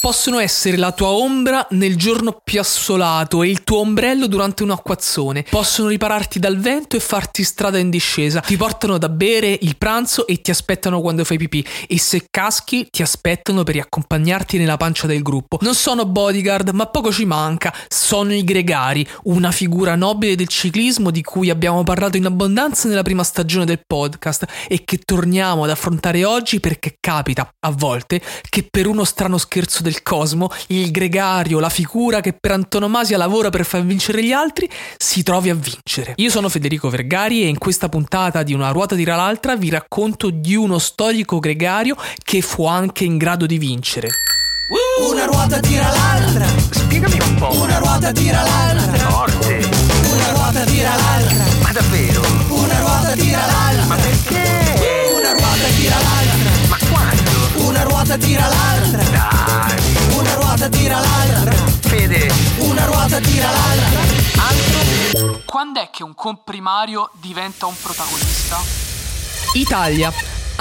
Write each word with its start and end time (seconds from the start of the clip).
possono 0.00 0.38
essere 0.38 0.78
la 0.78 0.92
tua 0.92 1.08
ombra 1.10 1.66
nel 1.70 1.96
giorno 1.96 2.40
più 2.42 2.58
assolato 2.58 3.42
e 3.42 3.50
il 3.50 3.62
tuo 3.62 3.80
ombrello 3.80 4.26
durante 4.26 4.62
un 4.62 4.70
acquazzone. 4.70 5.44
Possono 5.48 5.88
ripararti 5.88 6.38
dal 6.38 6.58
vento 6.58 6.96
e 6.96 7.00
farti 7.00 7.44
strada 7.44 7.76
in 7.78 7.90
discesa. 7.90 8.40
Ti 8.40 8.56
portano 8.56 8.96
da 8.96 9.10
bere 9.10 9.58
il 9.60 9.76
pranzo 9.76 10.26
e 10.26 10.40
ti 10.40 10.50
aspettano 10.50 11.02
quando 11.02 11.24
fai 11.24 11.36
pipì. 11.36 11.64
E 11.86 11.98
se 11.98 12.26
caschi, 12.30 12.88
ti 12.90 13.02
aspettano 13.02 13.62
per 13.62 13.74
riaccompagnarti 13.74 14.56
nella 14.56 14.78
pancia 14.78 15.06
del 15.06 15.22
gruppo. 15.22 15.58
Non 15.60 15.74
sono 15.74 16.06
bodyguard, 16.06 16.70
ma 16.70 16.86
poco 16.86 17.12
ci 17.12 17.26
manca. 17.26 17.74
Sono 17.88 18.32
i 18.32 18.42
gregari, 18.42 19.06
una 19.24 19.50
figura 19.50 19.96
nobile 19.96 20.34
del 20.34 20.48
ciclismo 20.48 21.10
di 21.10 21.22
cui 21.22 21.50
abbiamo 21.50 21.84
parlato 21.84 22.16
in 22.16 22.24
abbondanza 22.24 22.88
nella 22.88 23.02
prima 23.02 23.22
stagione 23.22 23.66
del 23.66 23.82
podcast 23.86 24.46
e 24.66 24.82
che 24.84 24.98
torniamo 24.98 25.64
ad 25.64 25.70
affrontare 25.70 26.24
oggi 26.24 26.58
perché 26.58 26.96
capita, 26.98 27.52
a 27.60 27.70
volte, 27.70 28.22
che 28.48 28.66
per 28.68 28.86
uno 28.86 29.04
strano 29.04 29.36
scherzo 29.36 29.82
del 29.82 29.89
cosmo, 30.02 30.50
il 30.68 30.90
gregario, 30.90 31.58
la 31.60 31.68
figura 31.68 32.20
che 32.20 32.32
per 32.32 32.52
antonomasia 32.52 33.16
lavora 33.16 33.50
per 33.50 33.64
far 33.64 33.84
vincere 33.84 34.24
gli 34.24 34.32
altri, 34.32 34.68
si 34.96 35.22
trovi 35.22 35.50
a 35.50 35.54
vincere. 35.54 36.14
Io 36.16 36.30
sono 36.30 36.48
Federico 36.48 36.88
Vergari 36.88 37.42
e 37.42 37.48
in 37.48 37.58
questa 37.58 37.88
puntata 37.88 38.42
di 38.42 38.54
Una 38.54 38.70
ruota 38.70 38.96
tira 38.96 39.16
l'altra 39.16 39.56
vi 39.56 39.70
racconto 39.70 40.30
di 40.30 40.54
uno 40.54 40.78
storico 40.78 41.38
gregario 41.38 41.96
che 42.22 42.40
fu 42.40 42.66
anche 42.66 43.04
in 43.04 43.16
grado 43.16 43.46
di 43.46 43.58
vincere. 43.58 44.08
Una 45.00 45.24
ruota 45.24 45.58
tira 45.58 45.90
l'altra. 45.90 46.46
Spiegami 46.70 47.18
un 47.20 47.34
po'. 47.34 47.60
Una 47.60 47.78
ruota 47.78 48.12
tira 48.12 48.42
l'altra. 48.42 49.10
Forte. 49.10 49.68
Una 50.12 50.30
ruota 50.30 50.60
tira 50.64 50.94
l'altra. 50.94 51.44
Ma 51.62 51.72
davvero? 51.72 52.22
Una 52.48 52.78
ruota 52.78 53.12
tira 53.14 53.46
l'altra. 53.46 53.84
Ma 53.86 53.96
perché? 53.96 55.10
Una 55.12 55.32
ruota 55.32 55.66
tira 55.76 55.96
l'altra. 55.96 56.50
Ma 56.68 56.78
quando? 56.88 57.66
Una 57.66 57.82
ruota 57.82 58.16
tira 58.16 58.46
l'altra. 58.46 58.79
Ruota 60.60 60.76
tira 60.76 61.00
l'altra. 61.00 61.52
Fede. 61.80 62.30
Una 62.58 62.84
ruota 62.84 63.18
tira 63.18 63.50
l'altra. 63.50 64.00
Altro? 64.46 65.42
Quando 65.46 65.80
è 65.80 65.88
che 65.90 66.02
un 66.02 66.14
comprimario 66.14 67.08
diventa 67.14 67.64
un 67.64 67.74
protagonista? 67.80 68.58
Italia. 69.54 70.12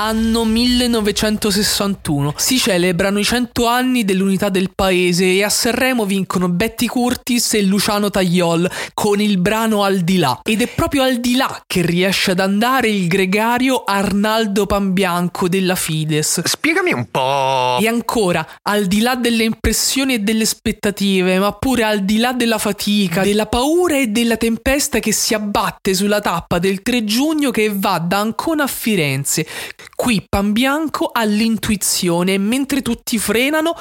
Anno 0.00 0.44
1961. 0.44 2.34
Si 2.36 2.56
celebrano 2.56 3.18
i 3.18 3.24
100 3.24 3.66
anni 3.66 4.04
dell'unità 4.04 4.48
del 4.48 4.70
paese 4.72 5.24
e 5.24 5.42
a 5.42 5.48
Sanremo 5.48 6.04
vincono 6.04 6.48
Betty 6.48 6.86
Curtis 6.86 7.54
e 7.54 7.62
Luciano 7.62 8.08
Tagliol 8.08 8.70
con 8.94 9.20
il 9.20 9.38
brano 9.38 9.82
Al 9.82 10.02
di 10.02 10.18
là. 10.18 10.38
Ed 10.44 10.62
è 10.62 10.68
proprio 10.68 11.02
al 11.02 11.18
di 11.18 11.34
là 11.34 11.62
che 11.66 11.84
riesce 11.84 12.30
ad 12.30 12.38
andare 12.38 12.88
il 12.88 13.08
gregario 13.08 13.82
Arnaldo 13.82 14.66
Pambianco 14.66 15.48
della 15.48 15.74
Fides. 15.74 16.44
Spiegami 16.44 16.92
un 16.92 17.10
po'. 17.10 17.78
E 17.80 17.88
ancora, 17.88 18.46
al 18.62 18.84
di 18.84 19.00
là 19.00 19.16
delle 19.16 19.42
impressioni 19.42 20.14
e 20.14 20.18
delle 20.20 20.44
aspettative, 20.44 21.40
ma 21.40 21.50
pure 21.54 21.82
al 21.82 22.04
di 22.04 22.18
là 22.18 22.32
della 22.32 22.58
fatica, 22.58 23.22
della 23.24 23.46
paura 23.46 23.98
e 23.98 24.06
della 24.06 24.36
tempesta 24.36 25.00
che 25.00 25.10
si 25.10 25.34
abbatte 25.34 25.92
sulla 25.92 26.20
tappa 26.20 26.60
del 26.60 26.82
3 26.82 27.02
giugno 27.02 27.50
che 27.50 27.72
va 27.74 27.98
da 27.98 28.20
Ancona 28.20 28.62
a 28.62 28.68
Firenze. 28.68 29.44
Qui 29.94 30.24
Pambianco 30.28 31.10
ha 31.12 31.24
l'intuizione 31.24 32.34
e 32.34 32.38
mentre 32.38 32.82
tutti 32.82 33.18
frenano, 33.18 33.74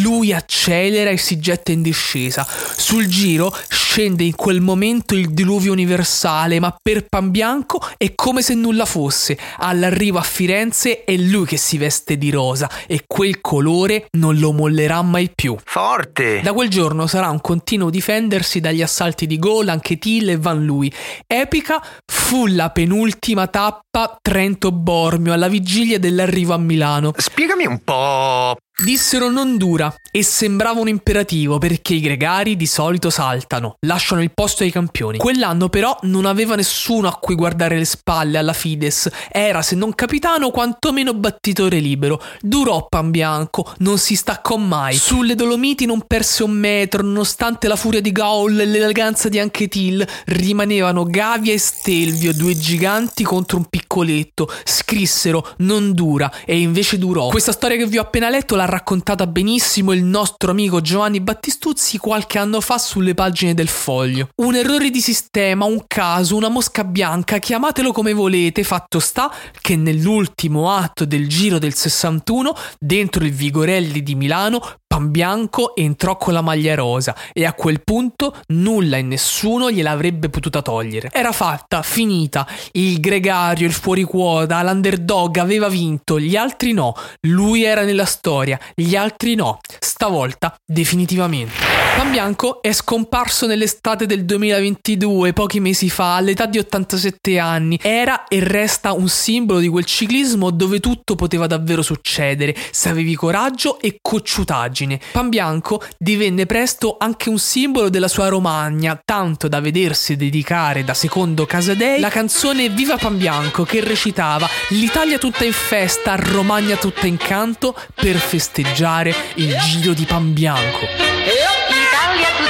lui 0.00 0.32
accelera 0.32 1.10
e 1.10 1.16
si 1.16 1.38
getta 1.38 1.72
in 1.72 1.82
discesa. 1.82 2.46
Sul 2.76 3.06
giro 3.06 3.54
scende 3.68 4.24
in 4.24 4.34
quel 4.34 4.60
momento 4.60 5.14
il 5.14 5.32
diluvio 5.32 5.72
universale, 5.72 6.60
ma 6.60 6.74
per 6.80 7.06
Pambianco 7.08 7.80
è 7.96 8.14
come 8.14 8.42
se 8.42 8.54
nulla 8.54 8.84
fosse. 8.84 9.38
All'arrivo 9.58 10.18
a 10.18 10.22
Firenze 10.22 11.04
è 11.04 11.16
lui 11.16 11.46
che 11.46 11.56
si 11.56 11.78
veste 11.78 12.18
di 12.18 12.30
rosa 12.30 12.70
e 12.86 13.04
quel 13.06 13.40
colore 13.40 14.06
non 14.18 14.38
lo 14.38 14.52
mollerà 14.52 15.02
mai 15.02 15.30
più. 15.34 15.56
Forte. 15.64 16.40
Da 16.40 16.52
quel 16.52 16.68
giorno 16.68 17.06
sarà 17.06 17.28
un 17.30 17.40
continuo 17.40 17.90
difendersi 17.90 18.60
dagli 18.60 18.82
assalti 18.82 19.26
di 19.26 19.38
Gol, 19.38 19.68
anche 19.68 19.98
Till 19.98 20.28
e 20.28 20.36
Van 20.36 20.64
Lui. 20.64 20.92
Epica 21.26 21.84
fu 22.04 22.46
la 22.46 22.70
penultima 22.70 23.46
tappa 23.48 24.16
Trento-Bormio 24.20 25.32
alla 25.32 25.48
vigilia 25.54 26.00
dell'arrivo 26.00 26.52
a 26.52 26.58
Milano. 26.58 27.12
Spiegami 27.16 27.64
un 27.64 27.78
po'. 27.84 28.56
Dissero 28.76 29.30
non 29.30 29.56
dura 29.56 29.94
e 30.10 30.24
sembrava 30.24 30.80
un 30.80 30.88
imperativo 30.88 31.58
perché 31.58 31.94
i 31.94 32.00
gregari 32.00 32.56
di 32.56 32.66
solito 32.66 33.08
saltano, 33.08 33.76
lasciano 33.86 34.20
il 34.20 34.32
posto 34.34 34.64
ai 34.64 34.72
campioni. 34.72 35.18
Quell'anno 35.18 35.68
però 35.68 35.96
non 36.02 36.26
aveva 36.26 36.56
nessuno 36.56 37.06
a 37.06 37.16
cui 37.16 37.36
guardare 37.36 37.78
le 37.78 37.84
spalle 37.84 38.36
alla 38.36 38.52
Fides, 38.52 39.08
era 39.30 39.62
se 39.62 39.76
non 39.76 39.94
capitano 39.94 40.50
quantomeno 40.50 41.14
battitore 41.14 41.78
libero. 41.78 42.20
Durò 42.40 42.88
Pambianco, 42.88 43.74
non 43.78 43.96
si 43.96 44.16
staccò 44.16 44.56
mai. 44.56 44.96
Sulle 44.96 45.36
Dolomiti 45.36 45.86
non 45.86 46.04
perse 46.04 46.42
un 46.42 46.50
metro 46.50 47.04
nonostante 47.04 47.68
la 47.68 47.76
furia 47.76 48.00
di 48.00 48.10
Gaul 48.10 48.58
e 48.58 48.66
l'eleganza 48.66 49.28
di 49.28 49.38
Anquetil. 49.38 50.04
Rimanevano 50.26 51.04
Gavia 51.04 51.52
e 51.52 51.58
Stelvio, 51.58 52.34
due 52.34 52.58
giganti 52.58 53.22
contro 53.22 53.56
un 53.56 53.66
piccoletto. 53.66 54.50
Scrissero 54.64 55.54
non 55.58 55.92
dura 55.92 56.28
e 56.44 56.58
invece 56.58 56.98
durò. 56.98 57.28
Questa 57.28 57.52
storia 57.52 57.76
che 57.76 57.86
vi 57.86 57.98
ho 57.98 58.02
appena 58.02 58.28
letto 58.28 58.56
la 58.56 58.62
l'ha 58.64 58.70
raccontata 58.70 59.26
benissimo 59.26 59.92
il 59.92 60.02
nostro 60.02 60.50
amico 60.50 60.80
Giovanni 60.80 61.20
Battistuzzi 61.20 61.98
qualche 61.98 62.38
anno 62.38 62.60
fa 62.60 62.78
sulle 62.78 63.12
pagine 63.14 63.52
del 63.52 63.68
foglio. 63.68 64.28
Un 64.36 64.54
errore 64.54 64.90
di 64.90 65.00
sistema, 65.00 65.66
un 65.66 65.84
caso, 65.86 66.36
una 66.36 66.48
mosca 66.48 66.82
bianca, 66.82 67.38
chiamatelo 67.38 67.92
come 67.92 68.14
volete, 68.14 68.64
fatto 68.64 68.98
sta 69.00 69.30
che 69.60 69.76
nell'ultimo 69.76 70.70
atto 70.70 71.04
del 71.04 71.28
Giro 71.28 71.58
del 71.58 71.74
61, 71.74 72.54
dentro 72.78 73.24
il 73.24 73.32
Vigorelli 73.32 74.02
di 74.02 74.14
Milano, 74.14 74.60
Pambianco 74.94 75.74
entrò 75.74 76.16
con 76.16 76.34
la 76.34 76.40
maglia 76.40 76.76
rosa 76.76 77.16
e 77.32 77.44
a 77.44 77.52
quel 77.52 77.82
punto 77.82 78.36
nulla 78.50 78.96
e 78.96 79.02
nessuno 79.02 79.68
gliel'avrebbe 79.68 80.28
potuta 80.28 80.62
togliere. 80.62 81.08
Era 81.12 81.32
fatta, 81.32 81.82
finita. 81.82 82.46
Il 82.70 83.00
gregario, 83.00 83.66
il 83.66 83.72
fuoriquota, 83.72 84.62
l'underdog 84.62 85.38
aveva 85.38 85.68
vinto, 85.68 86.20
gli 86.20 86.36
altri 86.36 86.70
no. 86.70 86.94
Lui 87.22 87.64
era 87.64 87.82
nella 87.82 88.04
storia, 88.04 88.53
gli 88.74 88.96
altri 88.96 89.34
no. 89.34 89.58
Stavolta 89.78 90.54
definitivamente. 90.64 91.73
Pambianco 91.96 92.60
è 92.60 92.72
scomparso 92.72 93.46
nell'estate 93.46 94.06
del 94.06 94.24
2022, 94.24 95.32
pochi 95.32 95.60
mesi 95.60 95.88
fa, 95.88 96.16
all'età 96.16 96.46
di 96.46 96.58
87 96.58 97.38
anni. 97.38 97.78
Era 97.80 98.26
e 98.26 98.40
resta 98.40 98.92
un 98.92 99.08
simbolo 99.08 99.60
di 99.60 99.68
quel 99.68 99.84
ciclismo 99.84 100.50
dove 100.50 100.80
tutto 100.80 101.14
poteva 101.14 101.46
davvero 101.46 101.82
succedere, 101.82 102.54
se 102.72 102.88
avevi 102.88 103.14
coraggio 103.14 103.78
e 103.78 103.98
cocciutaggine. 104.02 105.00
Pambianco 105.12 105.82
divenne 105.96 106.46
presto 106.46 106.96
anche 106.98 107.28
un 107.28 107.38
simbolo 107.38 107.88
della 107.88 108.08
sua 108.08 108.26
Romagna, 108.26 109.00
tanto 109.02 109.46
da 109.46 109.60
vedersi 109.60 110.16
dedicare 110.16 110.82
da 110.82 110.94
secondo 110.94 111.46
Casadei 111.46 112.00
la 112.00 112.08
canzone 112.10 112.70
Viva 112.70 112.96
Pambianco 112.96 113.62
che 113.62 113.80
recitava 113.80 114.48
L'Italia 114.70 115.18
tutta 115.18 115.44
in 115.44 115.52
festa, 115.52 116.16
Romagna 116.16 116.76
tutta 116.76 117.06
in 117.06 117.16
canto 117.16 117.76
per 117.94 118.16
festeggiare 118.16 119.14
il 119.36 119.56
Giro 119.58 119.92
di 119.92 120.04
Pambianco. 120.04 120.80
L'Italia 120.80 121.53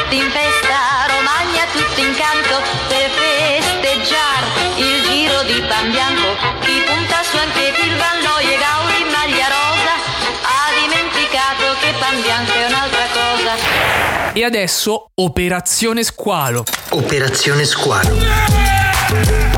tutta 0.04 0.14
in 0.14 0.30
festa, 0.30 1.06
Romagna 1.08 1.64
tutta 1.72 2.00
in 2.00 2.14
canto 2.14 2.62
per 2.88 3.10
festeggiare 3.10 4.46
il 4.76 5.02
giro 5.08 5.42
di 5.42 5.62
Pan 5.66 5.90
Bianco. 5.90 6.36
Chi 6.60 6.82
punta 6.86 7.22
su 7.22 7.36
anche 7.36 7.72
il 7.82 7.96
Van 7.96 8.18
Noie, 8.22 8.58
Gauri 8.58 9.00
in 9.00 9.08
maglia 9.08 9.48
rosa, 9.48 9.94
ha 10.42 10.70
dimenticato 10.80 11.76
che 11.80 11.94
Pan 11.98 12.20
Bianco 12.20 12.52
è 12.52 12.66
un'altra 12.66 13.06
cosa. 13.12 14.32
E 14.32 14.44
adesso 14.44 15.10
Operazione 15.14 16.02
Squalo. 16.02 16.64
Operazione 16.90 17.64
Squalo. 17.64 19.53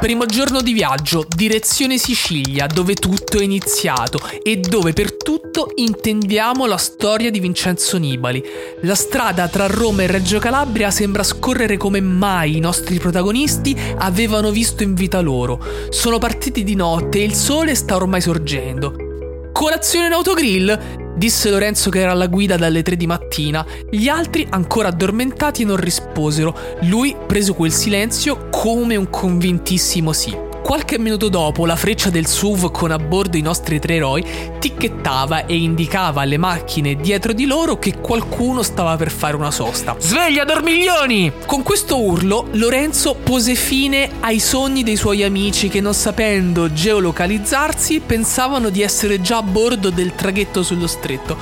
Primo 0.00 0.24
giorno 0.24 0.62
di 0.62 0.72
viaggio, 0.72 1.26
direzione 1.28 1.98
Sicilia, 1.98 2.66
dove 2.66 2.94
tutto 2.94 3.38
è 3.38 3.42
iniziato 3.42 4.18
e 4.42 4.56
dove 4.56 4.94
per 4.94 5.14
tutto 5.14 5.72
intendiamo 5.74 6.64
la 6.64 6.78
storia 6.78 7.30
di 7.30 7.38
Vincenzo 7.38 7.98
Nibali. 7.98 8.42
La 8.80 8.94
strada 8.94 9.46
tra 9.48 9.66
Roma 9.66 10.02
e 10.02 10.06
Reggio 10.06 10.38
Calabria 10.38 10.90
sembra 10.90 11.22
scorrere 11.22 11.76
come 11.76 12.00
mai 12.00 12.56
i 12.56 12.60
nostri 12.60 12.98
protagonisti 12.98 13.76
avevano 13.98 14.50
visto 14.50 14.82
in 14.82 14.94
vita 14.94 15.20
loro. 15.20 15.62
Sono 15.90 16.16
partiti 16.16 16.64
di 16.64 16.74
notte 16.74 17.18
e 17.18 17.24
il 17.24 17.34
sole 17.34 17.74
sta 17.74 17.96
ormai 17.96 18.22
sorgendo. 18.22 19.50
Colazione 19.52 20.06
in 20.06 20.12
autogrill? 20.12 21.09
Disse 21.20 21.50
Lorenzo 21.50 21.90
che 21.90 22.00
era 22.00 22.12
alla 22.12 22.28
guida 22.28 22.56
dalle 22.56 22.80
3 22.80 22.96
di 22.96 23.06
mattina. 23.06 23.62
Gli 23.90 24.08
altri, 24.08 24.46
ancora 24.48 24.88
addormentati, 24.88 25.64
non 25.64 25.76
risposero. 25.76 26.56
Lui 26.84 27.14
prese 27.26 27.52
quel 27.52 27.72
silenzio 27.72 28.48
come 28.48 28.96
un 28.96 29.10
convintissimo 29.10 30.14
sì. 30.14 30.49
Qualche 30.70 31.00
minuto 31.00 31.28
dopo, 31.28 31.66
la 31.66 31.74
freccia 31.74 32.10
del 32.10 32.28
SUV 32.28 32.70
con 32.70 32.92
a 32.92 32.96
bordo 32.96 33.36
i 33.36 33.40
nostri 33.40 33.80
tre 33.80 33.96
eroi 33.96 34.24
ticchettava 34.60 35.46
e 35.46 35.56
indicava 35.56 36.20
alle 36.20 36.36
macchine 36.36 36.94
dietro 36.94 37.32
di 37.32 37.44
loro 37.44 37.76
che 37.76 37.98
qualcuno 37.98 38.62
stava 38.62 38.94
per 38.96 39.10
fare 39.10 39.34
una 39.34 39.50
sosta. 39.50 39.96
Sveglia, 39.98 40.44
dormiglioni! 40.44 41.32
Con 41.44 41.64
questo 41.64 42.00
urlo, 42.00 42.46
Lorenzo 42.52 43.16
pose 43.16 43.56
fine 43.56 44.10
ai 44.20 44.38
sogni 44.38 44.84
dei 44.84 44.94
suoi 44.94 45.24
amici 45.24 45.68
che, 45.68 45.80
non 45.80 45.92
sapendo 45.92 46.72
geolocalizzarsi, 46.72 47.98
pensavano 48.06 48.68
di 48.68 48.80
essere 48.80 49.20
già 49.20 49.38
a 49.38 49.42
bordo 49.42 49.90
del 49.90 50.14
traghetto 50.14 50.62
sullo 50.62 50.86
stretto. 50.86 51.36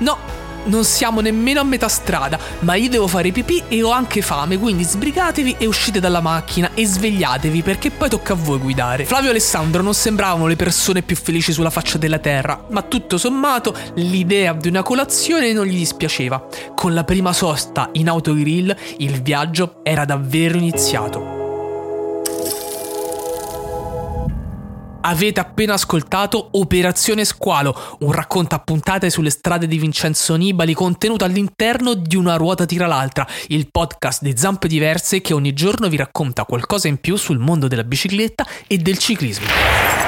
No, 0.00 0.18
non 0.64 0.84
siamo 0.84 1.20
nemmeno 1.20 1.60
a 1.60 1.64
metà 1.64 1.88
strada, 1.88 2.38
ma 2.60 2.74
io 2.74 2.88
devo 2.88 3.06
fare 3.06 3.32
pipì 3.32 3.62
e 3.68 3.82
ho 3.82 3.90
anche 3.90 4.22
fame, 4.22 4.58
quindi 4.58 4.84
sbrigatevi 4.84 5.56
e 5.58 5.66
uscite 5.66 6.00
dalla 6.00 6.20
macchina 6.20 6.70
e 6.74 6.86
svegliatevi 6.86 7.62
perché 7.62 7.90
poi 7.90 8.08
tocca 8.08 8.32
a 8.32 8.36
voi 8.36 8.58
guidare. 8.58 9.04
Flavio 9.04 9.28
e 9.28 9.30
Alessandro 9.30 9.82
non 9.82 9.94
sembravano 9.94 10.46
le 10.46 10.56
persone 10.56 11.02
più 11.02 11.16
felici 11.16 11.52
sulla 11.52 11.70
faccia 11.70 11.98
della 11.98 12.18
terra, 12.18 12.66
ma 12.70 12.82
tutto 12.82 13.18
sommato 13.18 13.74
l'idea 13.94 14.52
di 14.52 14.68
una 14.68 14.82
colazione 14.82 15.52
non 15.52 15.66
gli 15.66 15.76
dispiaceva. 15.76 16.46
Con 16.74 16.94
la 16.94 17.04
prima 17.04 17.32
sosta 17.32 17.90
in 17.92 18.08
autogrill 18.08 18.74
il 18.98 19.22
viaggio 19.22 19.80
era 19.82 20.04
davvero 20.04 20.56
iniziato. 20.56 21.43
Avete 25.06 25.38
appena 25.38 25.74
ascoltato 25.74 26.48
Operazione 26.52 27.26
Squalo, 27.26 27.98
un 28.00 28.12
racconto 28.12 28.54
a 28.54 28.58
puntate 28.58 29.10
sulle 29.10 29.28
strade 29.28 29.66
di 29.66 29.76
Vincenzo 29.76 30.34
Nibali 30.34 30.72
contenuto 30.72 31.26
all'interno 31.26 31.92
di 31.92 32.16
Una 32.16 32.36
ruota 32.36 32.64
tira 32.64 32.86
l'altra, 32.86 33.26
il 33.48 33.68
podcast 33.70 34.22
di 34.22 34.34
Zampe 34.34 34.66
Diverse 34.66 35.20
che 35.20 35.34
ogni 35.34 35.52
giorno 35.52 35.88
vi 35.88 35.98
racconta 35.98 36.46
qualcosa 36.46 36.88
in 36.88 36.96
più 36.96 37.16
sul 37.16 37.38
mondo 37.38 37.68
della 37.68 37.84
bicicletta 37.84 38.46
e 38.66 38.78
del 38.78 38.96
ciclismo. 38.96 40.03